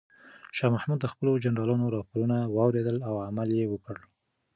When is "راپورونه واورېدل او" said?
1.95-3.13